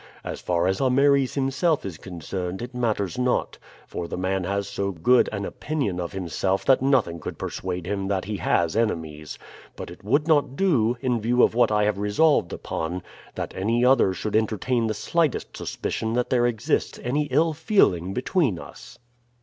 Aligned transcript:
As 0.23 0.41
far 0.41 0.65
as 0.65 0.81
Ameres 0.81 1.35
himself 1.35 1.85
is 1.85 1.99
concerned 1.99 2.63
it 2.63 2.73
matters 2.73 3.19
not, 3.19 3.59
for 3.85 4.07
the 4.07 4.17
man 4.17 4.45
has 4.45 4.67
so 4.67 4.91
good 4.91 5.29
an 5.31 5.45
opinion 5.45 5.99
of 5.99 6.11
himself 6.11 6.65
that 6.65 6.81
nothing 6.81 7.19
could 7.19 7.37
persuade 7.37 7.85
him 7.85 8.07
that 8.07 8.25
he 8.25 8.37
has 8.37 8.75
enemies; 8.75 9.37
but 9.75 9.91
it 9.91 10.03
would 10.03 10.27
not 10.27 10.55
do, 10.55 10.97
in 11.01 11.21
view 11.21 11.43
of 11.43 11.53
what 11.53 11.71
I 11.71 11.83
have 11.83 11.99
resolved 11.99 12.51
upon, 12.51 13.03
that 13.35 13.53
any 13.55 13.85
other 13.85 14.11
should 14.11 14.35
entertain 14.35 14.87
the 14.87 14.95
slightest 14.95 15.55
suspicion 15.55 16.13
that 16.13 16.31
there 16.31 16.47
exists 16.47 16.99
any 17.03 17.25
ill 17.25 17.53
feeling 17.53 18.11
between 18.11 18.57
us." 18.57 18.97